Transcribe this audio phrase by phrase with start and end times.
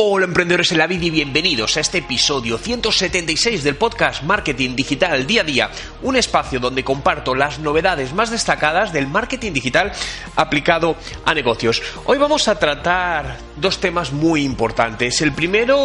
[0.00, 5.26] Hola emprendedores en la vida y bienvenidos a este episodio 176 del podcast Marketing Digital
[5.26, 5.70] Día a Día,
[6.02, 9.90] un espacio donde comparto las novedades más destacadas del marketing digital
[10.36, 11.82] aplicado a negocios.
[12.04, 15.20] Hoy vamos a tratar dos temas muy importantes.
[15.20, 15.76] El primero,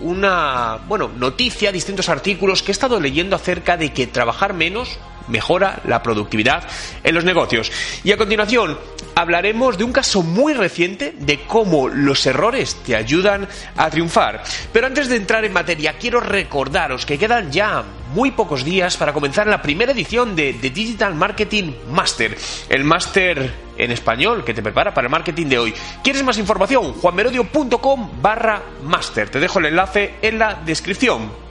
[0.00, 4.98] una, bueno, noticia, distintos artículos que he estado leyendo acerca de que trabajar menos
[5.28, 6.64] mejora la productividad
[7.02, 7.70] en los negocios.
[8.04, 8.78] Y a continuación
[9.14, 14.42] hablaremos de un caso muy reciente de cómo los errores te ayudan a triunfar.
[14.72, 17.84] Pero antes de entrar en materia, quiero recordaros que quedan ya
[18.14, 22.36] muy pocos días para comenzar la primera edición de The Digital Marketing Master,
[22.68, 25.74] el máster en español que te prepara para el marketing de hoy.
[26.04, 26.92] ¿Quieres más información?
[26.92, 29.30] juanmerodio.com barra master.
[29.30, 31.41] Te dejo el enlace en la descripción.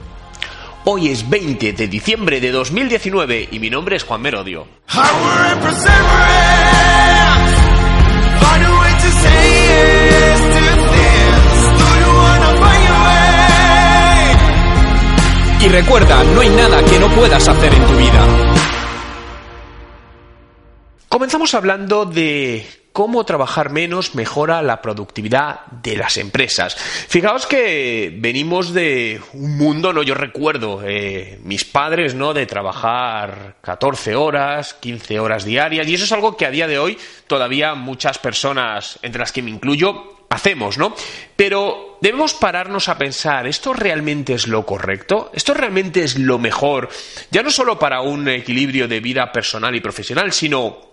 [0.84, 4.66] Hoy es 20 de diciembre de 2019 y mi nombre es Juan Merodio.
[15.60, 18.26] Y recuerda, no hay nada que no puedas hacer en tu vida.
[21.08, 26.76] Comenzamos hablando de cómo trabajar menos mejora la productividad de las empresas.
[26.76, 32.34] Fijaos que venimos de un mundo, no yo recuerdo, eh, mis padres, ¿no?
[32.34, 36.78] De trabajar 14 horas, 15 horas diarias, y eso es algo que a día de
[36.78, 40.94] hoy todavía muchas personas, entre las que me incluyo, hacemos, ¿no?
[41.36, 45.30] Pero debemos pararnos a pensar, ¿esto realmente es lo correcto?
[45.34, 46.88] ¿Esto realmente es lo mejor?
[47.30, 50.91] Ya no solo para un equilibrio de vida personal y profesional, sino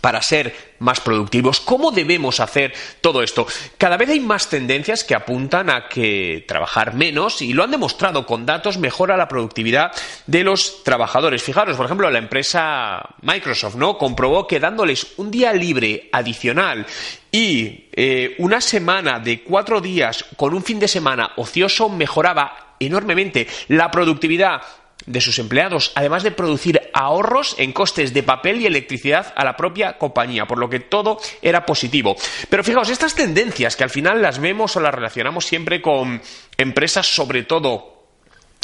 [0.00, 1.60] para ser más productivos.
[1.60, 3.46] ¿Cómo debemos hacer todo esto?
[3.78, 8.26] Cada vez hay más tendencias que apuntan a que trabajar menos y lo han demostrado
[8.26, 9.92] con datos mejora la productividad
[10.26, 11.42] de los trabajadores.
[11.42, 13.98] Fijaros, por ejemplo, la empresa Microsoft, ¿no?
[13.98, 16.86] Comprobó que dándoles un día libre adicional
[17.30, 23.46] y eh, una semana de cuatro días con un fin de semana ocioso mejoraba enormemente
[23.68, 24.62] la productividad
[25.06, 29.56] de sus empleados, además de producir ahorros en costes de papel y electricidad a la
[29.56, 32.16] propia compañía, por lo que todo era positivo.
[32.48, 36.20] Pero fijaos, estas tendencias que al final las vemos o las relacionamos siempre con
[36.56, 37.94] empresas, sobre todo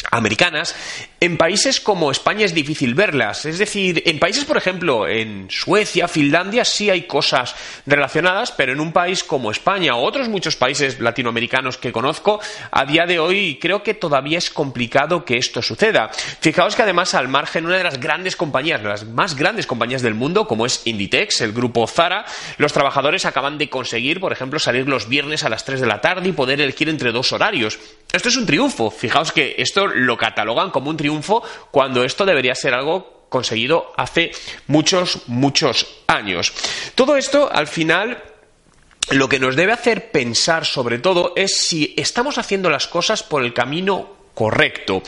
[0.09, 0.75] americanas,
[1.23, 3.45] en países como España es difícil verlas.
[3.45, 7.55] Es decir, en países, por ejemplo, en Suecia, Finlandia, sí hay cosas
[7.85, 12.85] relacionadas, pero en un país como España o otros muchos países latinoamericanos que conozco, a
[12.85, 16.09] día de hoy creo que todavía es complicado que esto suceda.
[16.09, 20.15] Fijaos que además, al margen, una de las grandes compañías, las más grandes compañías del
[20.15, 22.25] mundo, como es Inditex, el grupo Zara,
[22.57, 26.01] los trabajadores acaban de conseguir, por ejemplo, salir los viernes a las 3 de la
[26.01, 27.77] tarde y poder elegir entre dos horarios.
[28.11, 28.89] Esto es un triunfo.
[28.89, 31.10] Fijaos que esto lo catalogan como un triunfo
[31.71, 34.31] cuando esto debería ser algo conseguido hace
[34.67, 36.53] muchos, muchos años.
[36.95, 38.21] Todo esto, al final,
[39.11, 43.43] lo que nos debe hacer pensar sobre todo es si estamos haciendo las cosas por
[43.43, 45.01] el camino correcto.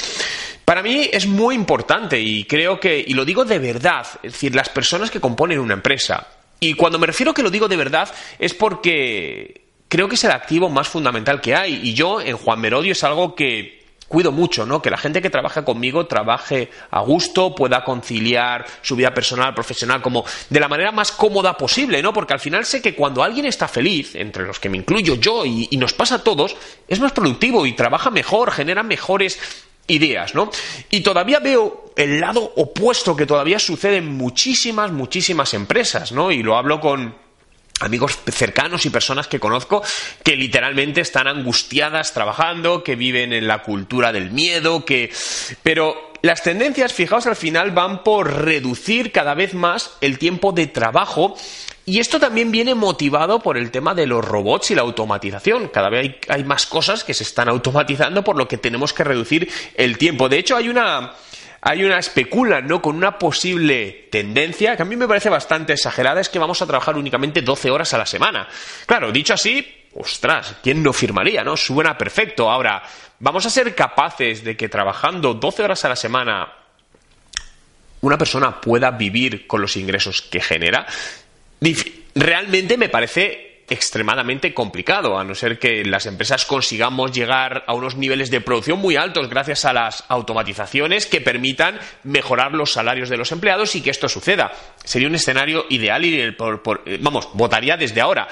[0.66, 4.56] Para mí es muy importante y creo que, y lo digo de verdad, es decir,
[4.56, 6.28] las personas que componen una empresa,
[6.60, 8.10] y cuando me refiero que lo digo de verdad
[8.40, 11.82] es porque creo que es el activo más fundamental que hay.
[11.84, 14.82] Y yo, en Juan Merodio, es algo que cuido mucho, ¿no?
[14.82, 20.02] Que la gente que trabaja conmigo trabaje a gusto, pueda conciliar su vida personal, profesional,
[20.02, 22.14] como de la manera más cómoda posible, ¿no?
[22.14, 25.46] Porque al final sé que cuando alguien está feliz, entre los que me incluyo yo
[25.46, 26.56] y, nos pasa a todos,
[26.88, 29.40] es más productivo y trabaja mejor, genera mejores
[29.88, 30.50] ideas, ¿no?
[30.90, 36.32] Y todavía veo el lado opuesto que todavía sucede en muchísimas, muchísimas empresas, ¿no?
[36.32, 37.23] Y lo hablo con
[37.84, 39.84] amigos cercanos y personas que conozco
[40.24, 45.12] que literalmente están angustiadas trabajando, que viven en la cultura del miedo, que...
[45.62, 50.68] Pero las tendencias, fijaos, al final van por reducir cada vez más el tiempo de
[50.68, 51.36] trabajo
[51.86, 55.68] y esto también viene motivado por el tema de los robots y la automatización.
[55.68, 59.04] Cada vez hay, hay más cosas que se están automatizando por lo que tenemos que
[59.04, 60.30] reducir el tiempo.
[60.30, 61.14] De hecho, hay una
[61.66, 62.82] hay una especula, ¿no?
[62.82, 66.68] Con una posible tendencia que a mí me parece bastante exagerada, es que vamos a
[66.68, 68.50] trabajar únicamente 12 horas a la semana.
[68.86, 71.56] Claro, dicho así, ostras, ¿quién no firmaría, no?
[71.56, 72.52] Suena perfecto.
[72.52, 72.84] Ahora,
[73.20, 76.52] ¿vamos a ser capaces de que trabajando 12 horas a la semana
[78.02, 80.86] una persona pueda vivir con los ingresos que genera?
[82.14, 87.96] Realmente me parece extremadamente complicado, a no ser que las empresas consigamos llegar a unos
[87.96, 93.18] niveles de producción muy altos gracias a las automatizaciones que permitan mejorar los salarios de
[93.18, 94.52] los empleados y que esto suceda.
[94.84, 96.36] Sería un escenario ideal y, eh,
[97.00, 98.28] vamos, votaría desde ahora.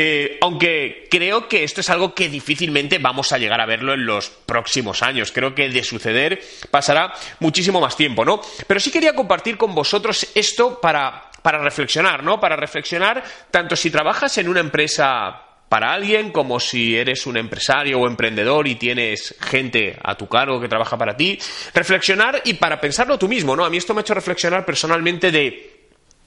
[0.00, 4.06] Eh, aunque creo que esto es algo que difícilmente vamos a llegar a verlo en
[4.06, 5.32] los próximos años.
[5.32, 6.40] Creo que de suceder
[6.70, 8.40] pasará muchísimo más tiempo, ¿no?
[8.66, 12.40] Pero sí quería compartir con vosotros esto para para reflexionar, ¿no?
[12.40, 18.00] Para reflexionar tanto si trabajas en una empresa para alguien como si eres un empresario
[18.00, 21.38] o emprendedor y tienes gente a tu cargo que trabaja para ti.
[21.74, 23.64] Reflexionar y para pensarlo tú mismo, ¿no?
[23.64, 25.77] A mí esto me ha hecho reflexionar personalmente de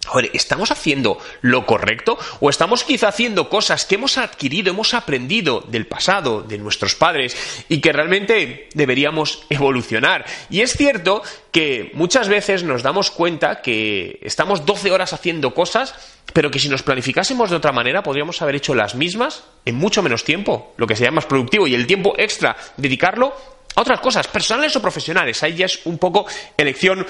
[0.08, 2.18] Joder, ¿estamos haciendo lo correcto?
[2.40, 7.66] ¿O estamos quizá haciendo cosas que hemos adquirido, hemos aprendido del pasado, de nuestros padres,
[7.70, 10.26] y que realmente deberíamos evolucionar?
[10.50, 11.22] Y es cierto
[11.52, 15.94] que muchas veces nos damos cuenta que estamos 12 horas haciendo cosas,
[16.34, 20.02] pero que si nos planificásemos de otra manera podríamos haber hecho las mismas en mucho
[20.02, 23.34] menos tiempo, lo que sería más productivo, y el tiempo extra dedicarlo
[23.76, 25.42] a otras cosas, personales o profesionales.
[25.44, 26.26] Ahí ya es un poco
[26.58, 27.06] elección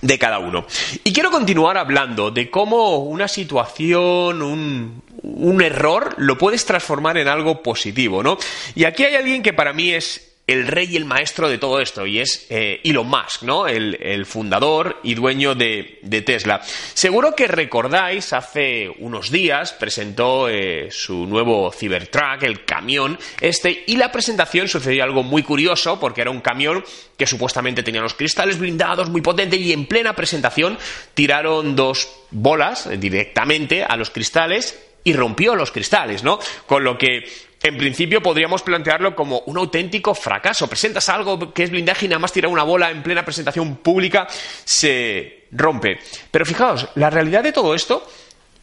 [0.00, 0.66] de cada uno.
[1.04, 7.28] Y quiero continuar hablando de cómo una situación, un, un, error, lo puedes transformar en
[7.28, 8.38] algo positivo, ¿no?
[8.74, 11.78] Y aquí hay alguien que para mí es el rey y el maestro de todo
[11.78, 13.68] esto, y es eh, Elon Musk, ¿no?
[13.68, 16.60] El, fundador y dueño de, Tesla.
[16.94, 23.96] Seguro que recordáis, hace unos días presentó eh, su nuevo Cybertruck, el camión este, y
[23.96, 26.82] la presentación sucedió algo muy curioso, porque era un camión
[27.18, 30.78] que supuestamente tenía los cristales blindados, muy potente, y en plena presentación
[31.12, 36.38] tiraron dos bolas directamente a los cristales y rompió los cristales, ¿no?
[36.66, 37.24] Con lo que
[37.62, 40.68] en principio podríamos plantearlo como un auténtico fracaso.
[40.68, 44.28] Presentas algo que es blindaje y nada más tirar una bola en plena presentación pública
[44.64, 45.98] se rompe.
[46.30, 48.06] Pero fijaos, la realidad de todo esto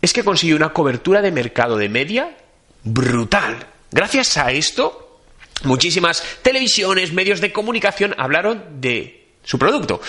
[0.02, 2.38] es que consiguió una cobertura de mercado de media
[2.84, 3.68] brutal.
[3.92, 5.20] Gracias a esto,
[5.64, 10.02] muchísimas televisiones, medios de comunicación hablaron de su producto.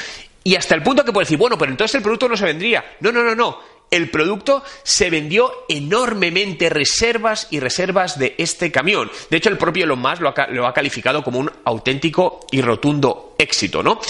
[0.44, 2.84] Y hasta el punto que puede decir, bueno, pero entonces el producto no se vendría.
[3.00, 9.10] No, no, no, no el producto se vendió enormemente reservas y reservas de este camión.
[9.30, 13.82] De hecho, el propio Elon Musk lo ha, calificado como un auténtico y rotundo éxito,
[13.82, 14.00] ¿no?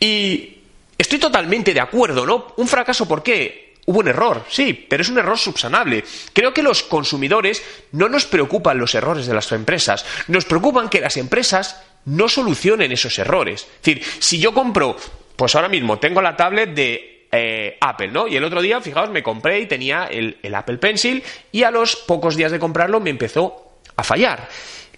[0.00, 0.58] Y
[0.96, 2.54] estoy totalmente de acuerdo, ¿no?
[2.56, 3.74] Un fracaso, ¿por qué?
[3.86, 6.04] Hubo un error, sí, pero es un error subsanable.
[6.32, 7.62] Creo que los consumidores
[7.92, 12.90] no nos preocupan los errores de las empresas, nos preocupan que las empresas no solucionen
[12.90, 13.62] esos errores.
[13.62, 14.96] Es decir, si yo compro,
[15.36, 18.28] pues ahora mismo tengo la tablet de eh, Apple, ¿no?
[18.28, 21.70] Y el otro día, fijaos, me compré y tenía el, el Apple Pencil y a
[21.70, 24.48] los pocos días de comprarlo me empezó a fallar.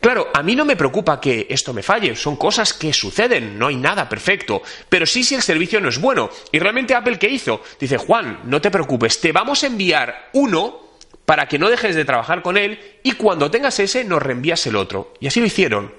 [0.01, 3.67] Claro, a mí no me preocupa que esto me falle, son cosas que suceden, no
[3.67, 6.31] hay nada perfecto, pero sí si el servicio no es bueno.
[6.53, 7.63] Y realmente Apple, ¿qué hizo?
[7.81, 10.89] Dice, Juan, no te preocupes, te vamos a enviar uno
[11.25, 14.77] para que no dejes de trabajar con él y cuando tengas ese nos reenvías el
[14.77, 15.15] otro.
[15.21, 15.93] Y así lo hicieron.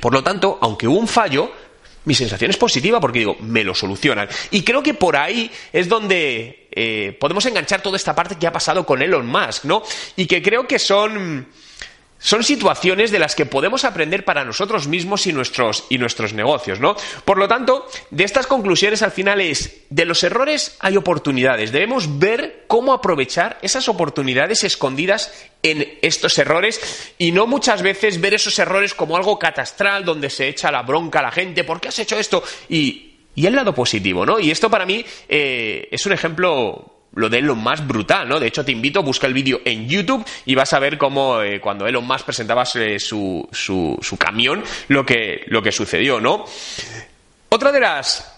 [0.00, 1.52] Por lo tanto, aunque hubo un fallo,
[2.04, 4.28] mi sensación es positiva porque digo, me lo solucionan.
[4.50, 8.52] Y creo que por ahí es donde eh, podemos enganchar toda esta parte que ha
[8.52, 9.82] pasado con Elon Musk, ¿no?
[10.16, 11.46] Y que creo que son
[12.22, 16.78] son situaciones de las que podemos aprender para nosotros mismos y nuestros, y nuestros negocios,
[16.78, 16.94] ¿no?
[17.24, 21.72] Por lo tanto, de estas conclusiones al final es, de los errores hay oportunidades.
[21.72, 25.32] Debemos ver cómo aprovechar esas oportunidades escondidas
[25.64, 30.48] en estos errores y no muchas veces ver esos errores como algo catastral donde se
[30.48, 32.42] echa la bronca a la gente, ¿por qué has hecho esto?
[32.68, 34.38] Y, y el lado positivo, ¿no?
[34.38, 38.40] Y esto para mí eh, es un ejemplo lo de Elon Musk brutal, ¿no?
[38.40, 41.60] De hecho, te invito, busca el vídeo en YouTube y vas a ver cómo eh,
[41.60, 46.44] cuando Elon Musk presentaba eh, su, su, su, camión, lo que, lo que sucedió, ¿no?
[47.48, 48.28] Otra de las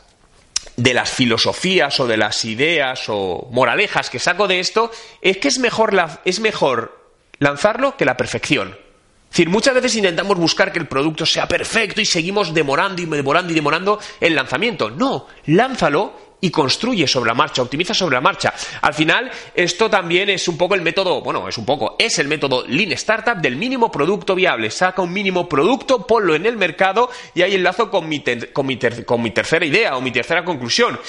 [0.76, 4.90] de las filosofías o de las ideas o moralejas que saco de esto
[5.22, 8.70] es que es mejor, la, es mejor lanzarlo que la perfección.
[8.70, 13.06] Es decir, muchas veces intentamos buscar que el producto sea perfecto y seguimos demorando y
[13.06, 14.90] demorando y demorando el lanzamiento.
[14.90, 18.52] No, lánzalo y construye sobre la marcha, optimiza sobre la marcha.
[18.82, 22.28] Al final, esto también es un poco el método, bueno, es un poco, es el
[22.28, 24.70] método Lean Startup del mínimo producto viable.
[24.70, 28.22] Saca un mínimo producto, ponlo en el mercado y ahí enlazo con mi,
[28.52, 31.00] con mi, con mi tercera idea o mi tercera conclusión.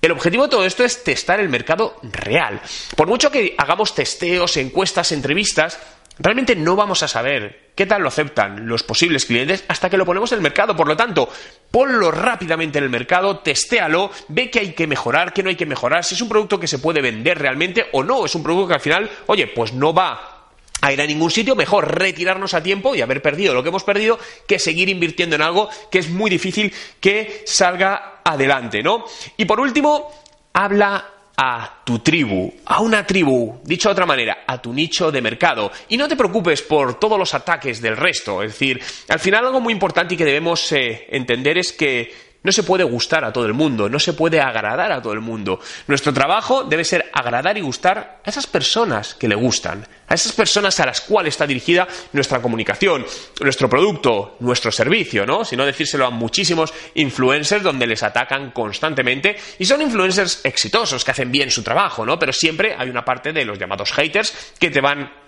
[0.00, 2.62] El objetivo de todo esto es testar el mercado real.
[2.96, 5.78] Por mucho que hagamos testeos, encuestas, entrevistas,
[6.20, 10.04] realmente no vamos a saber qué tal lo aceptan los posibles clientes hasta que lo
[10.04, 10.76] ponemos en el mercado.
[10.76, 11.28] Por lo tanto,
[11.70, 15.66] ponlo rápidamente en el mercado, testéalo, ve qué hay que mejorar, qué no hay que
[15.66, 18.68] mejorar, si es un producto que se puede vender realmente o no, es un producto
[18.68, 20.48] que al final, oye, pues no va
[20.82, 23.84] a ir a ningún sitio, mejor retirarnos a tiempo y haber perdido lo que hemos
[23.84, 29.04] perdido que seguir invirtiendo en algo que es muy difícil que salga adelante, ¿no?
[29.36, 30.10] Y por último,
[30.52, 35.22] habla a tu tribu, a una tribu, dicho de otra manera, a tu nicho de
[35.22, 35.72] mercado.
[35.88, 38.42] Y no te preocupes por todos los ataques del resto.
[38.42, 38.78] Es decir,
[39.08, 42.84] al final algo muy importante y que debemos eh, entender es que no se puede
[42.84, 45.60] gustar a todo el mundo, no se puede agradar a todo el mundo.
[45.86, 50.32] Nuestro trabajo debe ser agradar y gustar a esas personas que le gustan, a esas
[50.32, 53.04] personas a las cuales está dirigida nuestra comunicación,
[53.40, 55.44] nuestro producto, nuestro servicio, ¿no?
[55.44, 61.10] Si no decírselo a muchísimos influencers donde les atacan constantemente y son influencers exitosos que
[61.10, 62.18] hacen bien su trabajo, ¿no?
[62.18, 65.19] Pero siempre hay una parte de los llamados haters que te van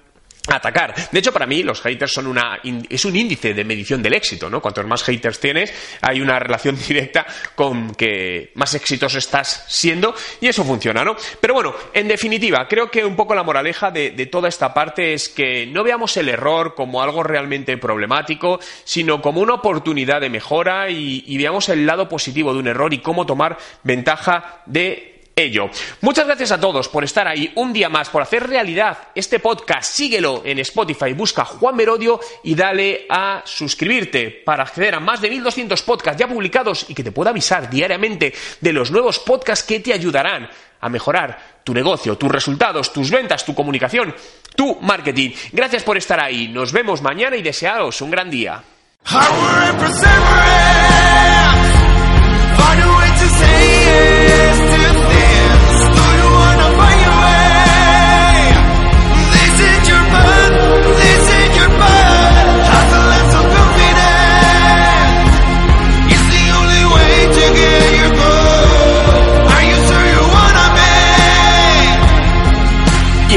[0.49, 0.95] atacar.
[1.11, 4.51] De hecho, para mí los haters son una es un índice de medición del éxito,
[4.51, 4.61] ¿no?
[4.61, 10.49] Cuantos más haters tienes, hay una relación directa con que más exitoso estás siendo y
[10.49, 11.17] eso funciona, ¿no?
[11.41, 15.29] Pero bueno, en definitiva, creo que un poco la moraleja de, toda esta parte es
[15.29, 20.91] que no veamos el error como algo realmente problemático, sino como una oportunidad de mejora
[20.91, 25.71] y, y veamos el lado positivo de un error y cómo tomar ventaja de ello.
[26.01, 29.93] Muchas gracias a todos por estar ahí un día más, por hacer realidad este podcast.
[29.93, 35.31] Síguelo en Spotify, busca Juan Merodio y dale a suscribirte para acceder a más de
[35.31, 39.81] 1200 podcasts ya publicados y que te pueda avisar diariamente de los nuevos podcasts que
[39.81, 40.49] te ayudarán
[40.81, 44.15] a mejorar tu negocio, tus resultados, tus ventas, tu comunicación,
[44.57, 45.31] tu marketing.
[45.53, 46.49] Gracias por estar ahí.
[46.49, 48.63] Nos vemos mañana y desearos un gran día.